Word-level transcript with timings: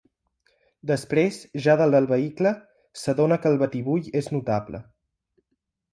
Després, 0.91 1.37
ja 1.65 1.75
dalt 1.83 1.95
del 1.97 2.09
vehicle, 2.13 2.55
s'adona 3.03 3.41
que 3.45 3.53
el 3.53 3.61
batibull 3.65 4.11
és 4.23 4.35
notable. 4.39 4.85